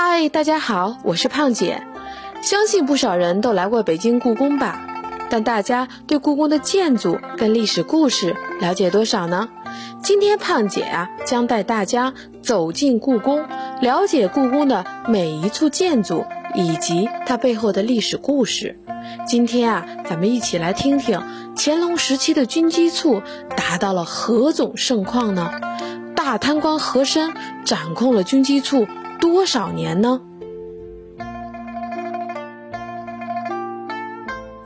[0.00, 1.82] 嗨，大家好，我是胖姐。
[2.40, 4.86] 相信不少人都来过北京故宫吧？
[5.28, 9.48] 但大家对故宫的建筑跟历史故事了解多少呢？
[10.00, 13.44] 今天胖姐啊，将带大家走进故宫，
[13.80, 16.24] 了解故宫的每一处建筑
[16.54, 18.78] 以及它背后的历史故事。
[19.26, 21.20] 今天啊，咱们一起来听听
[21.56, 23.20] 乾隆时期的军机处
[23.56, 25.50] 达到了何种盛况呢？
[26.14, 27.32] 大贪官和珅
[27.64, 28.86] 掌控了军机处
[29.30, 30.20] 多少年呢？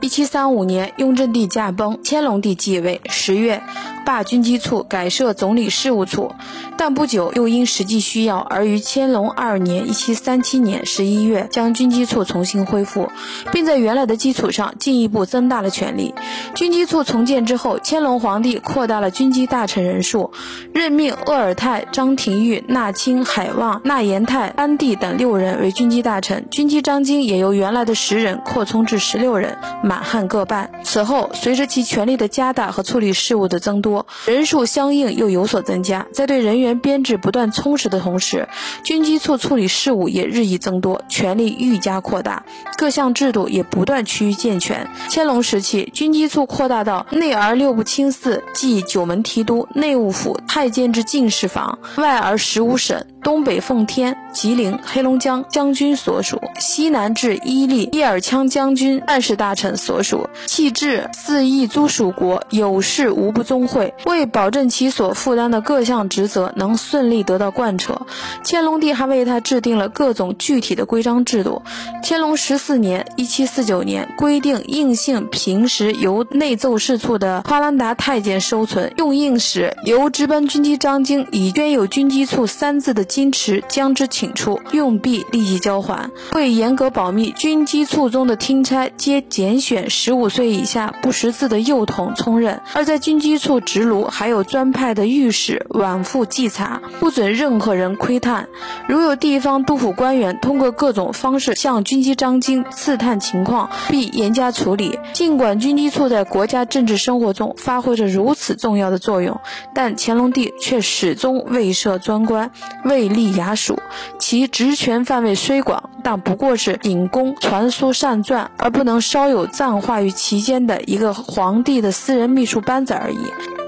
[0.01, 3.01] 一七三五年，雍正帝驾崩，乾隆帝继位。
[3.05, 3.61] 十月，
[4.05, 6.31] 罢军机处，改设总理事务处。
[6.77, 13.09] 但不久，又因实际需要而于乾隆二年（一七三七年）十一月将军机处重新恢复，
[13.51, 16.13] 并在原来的基础上进一步增大了权力。
[16.55, 20.31] 军机处重建之后，乾隆皇帝扩大了军机大臣人数，
[20.73, 29.57] 任命鄂尔泰、张廷玉、纳清、海望、纳延泰、安帝等六人为军机大臣，军机章京也由原来的十人扩充至十六人。
[29.83, 30.71] 满汉各半。
[30.83, 33.92] 此后，随着其权力的加大和处理事务的增多，
[34.25, 36.05] 人数相应又有所增加。
[36.11, 38.47] 在对人员编制不断充实的同时，
[38.83, 42.45] 军机处处理事务也日益增多，权力愈加扩大，
[42.77, 44.89] 各项制度也不断趋于健全。
[45.09, 53.05] 乾隆时期，军机处扩大到内而六部清寺，即九门提督、内务府、太监之进士房；外而十五省。
[53.23, 60.27] 东北奉天、吉林、黑龙江将军所属；西南至伊犁、叶尔羌将军办事大臣所属。
[60.45, 63.82] 弃置四邑诸属国，有事无不宗会。
[64.05, 68.01] 为保证其所负担的各项职责能顺利得到贯彻，
[68.43, 71.61] 乾隆帝还为他制定了各种具体的规章制度。
[72.03, 83.03] 乾隆十四年（一七四九年）规定，印信平时由内奏事处的花兰达太监收存，用印时由值班军机张京以镌有军机处三字的。
[83.13, 86.09] 金池将之请出，用币立即交还。
[86.33, 92.61] 为严格保密，军机处中的听差皆拣选十五岁以下不识字的幼童充任。
[92.73, 98.47] 而在军机处执炉，还有专派的御史往复稽查，不准任何人窥探。
[98.87, 104.99] 如有地方督府官员通过各种方式向军机张京刺探情况，必严加处理。
[105.13, 109.39] 尽管军机处在国家政治生活中发挥着如此重要的作用，
[109.73, 112.51] 但乾隆帝却始终未设专官，
[112.83, 113.13] 未。
[113.13, 113.77] 立衙署，
[114.17, 123.62] 其职权范围虽广，但不过是秉公传书善传，而不能稍有暂化于其间的一个皇帝的私人秘书班子而已。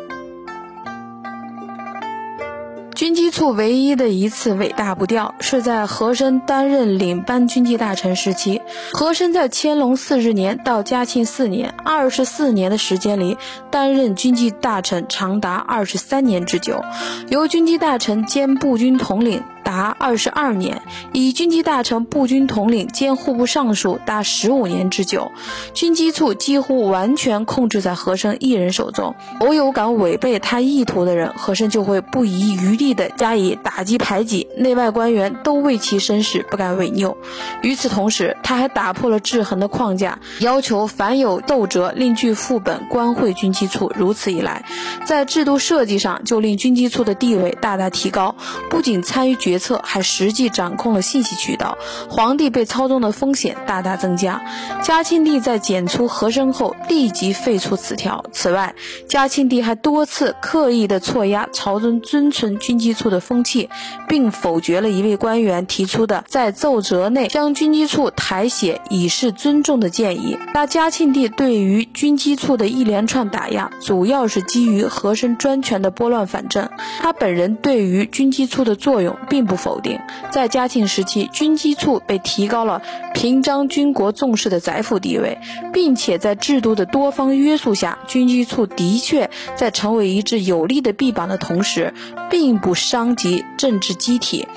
[3.36, 8.62] 处唯一的一次伟大不掉，是在和珅担任领班军机大臣时期。
[8.94, 13.38] 和珅在乾隆四十年到嘉庆四年（二十四年的时间里），
[13.70, 16.82] 担任军机大臣长达二十三年之久，
[17.28, 19.44] 由军机大臣兼步军统领。
[19.66, 25.32] 达二十二年，以军机大臣、步军统领兼户部尚书达十五年之久，
[25.74, 29.16] 军机处几乎完全控制在和珅一人手中。
[29.40, 37.18] 偶有敢违背他意图的人，和珅就会不遗余力地加以打击排挤，内外官员都为其身世不敢违拗。
[37.64, 43.92] 与此同时，他还打破了制衡的框架，要求凡有奏折另具副本官会军机处。
[43.96, 44.64] 如此一来，
[45.06, 48.36] 在制度设计上就令军机处的地位大大提高，
[48.70, 49.55] 不仅参与决。
[49.56, 51.78] 决策还实际掌控了信息渠道，
[52.10, 54.42] 皇帝被操纵的风险大大增加。
[54.84, 58.26] 嘉庆帝在检出和珅后，立即废除此条。
[58.34, 58.76] 此外，
[59.08, 63.70] 嘉庆帝还多次刻意的错压朝中遵存军机处的风气，
[64.10, 70.38] 并否决了一位官员提出的在奏折内将军机处抬写以示尊重的建议。
[70.54, 76.70] 那嘉庆帝对于军机处的一连串打压，主要是基于和珅专权的拨乱反正。
[77.00, 80.00] 他本人对于军机处的作用并不否定，
[80.32, 82.82] 在嘉庆时期，军机处被提高了
[83.14, 85.40] 平章军国重视的宰辅地位，
[85.74, 91.94] 并且在制度的多方约束下，军机处的确在成为一支有力的臂膀的同时，
[92.30, 94.48] 并不伤及政治机体。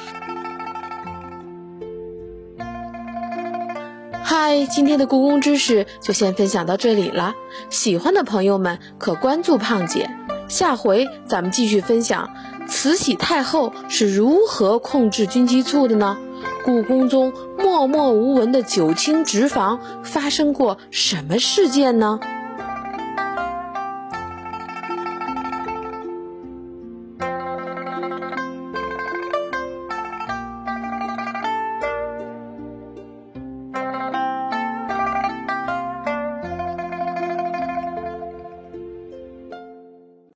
[4.23, 7.35] 嗨，今天的故宫知识就先分享到这里了，
[7.71, 10.11] 喜欢的朋友们可关注胖姐，
[10.49, 12.29] 下回咱们继续分享。
[12.69, 16.17] 慈禧太后是如何控制军机处的呢？
[16.65, 22.21] 故宫中默默无闻的九卿直房发生过什么事件呢？